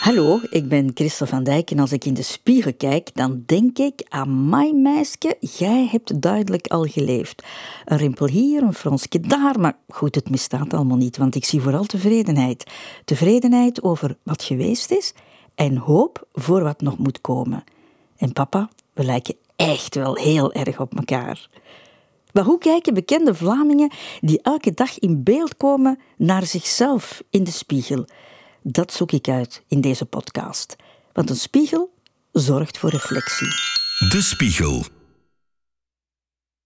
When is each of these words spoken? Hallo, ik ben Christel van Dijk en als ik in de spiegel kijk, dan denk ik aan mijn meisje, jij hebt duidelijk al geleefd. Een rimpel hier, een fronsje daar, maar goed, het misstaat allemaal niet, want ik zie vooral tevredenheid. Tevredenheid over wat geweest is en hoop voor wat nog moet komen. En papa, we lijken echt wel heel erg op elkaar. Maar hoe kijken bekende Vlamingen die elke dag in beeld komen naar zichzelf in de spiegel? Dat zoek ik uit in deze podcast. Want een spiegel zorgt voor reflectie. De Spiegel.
Hallo, 0.00 0.40
ik 0.50 0.68
ben 0.68 0.90
Christel 0.94 1.26
van 1.26 1.44
Dijk 1.44 1.70
en 1.70 1.78
als 1.78 1.92
ik 1.92 2.04
in 2.04 2.14
de 2.14 2.22
spiegel 2.22 2.74
kijk, 2.74 3.10
dan 3.14 3.42
denk 3.46 3.78
ik 3.78 4.06
aan 4.08 4.48
mijn 4.48 4.82
meisje, 4.82 5.36
jij 5.40 5.88
hebt 5.90 6.22
duidelijk 6.22 6.66
al 6.66 6.84
geleefd. 6.84 7.42
Een 7.84 7.96
rimpel 7.96 8.26
hier, 8.26 8.62
een 8.62 8.74
fronsje 8.74 9.20
daar, 9.20 9.60
maar 9.60 9.76
goed, 9.88 10.14
het 10.14 10.30
misstaat 10.30 10.74
allemaal 10.74 10.96
niet, 10.96 11.16
want 11.16 11.34
ik 11.34 11.44
zie 11.44 11.60
vooral 11.60 11.84
tevredenheid. 11.84 12.70
Tevredenheid 13.04 13.82
over 13.82 14.16
wat 14.22 14.42
geweest 14.42 14.90
is 14.90 15.14
en 15.54 15.76
hoop 15.76 16.26
voor 16.32 16.62
wat 16.62 16.80
nog 16.80 16.98
moet 16.98 17.20
komen. 17.20 17.64
En 18.16 18.32
papa, 18.32 18.68
we 18.92 19.04
lijken 19.04 19.36
echt 19.56 19.94
wel 19.94 20.14
heel 20.14 20.52
erg 20.52 20.80
op 20.80 20.96
elkaar. 20.96 21.48
Maar 22.32 22.44
hoe 22.44 22.58
kijken 22.58 22.94
bekende 22.94 23.34
Vlamingen 23.34 23.90
die 24.20 24.42
elke 24.42 24.74
dag 24.74 24.98
in 24.98 25.22
beeld 25.22 25.56
komen 25.56 25.98
naar 26.16 26.46
zichzelf 26.46 27.22
in 27.30 27.44
de 27.44 27.50
spiegel? 27.50 28.04
Dat 28.62 28.92
zoek 28.92 29.12
ik 29.12 29.28
uit 29.28 29.62
in 29.68 29.80
deze 29.80 30.04
podcast. 30.04 30.76
Want 31.12 31.30
een 31.30 31.36
spiegel 31.36 31.94
zorgt 32.32 32.78
voor 32.78 32.90
reflectie. 32.90 33.48
De 34.08 34.22
Spiegel. 34.22 34.99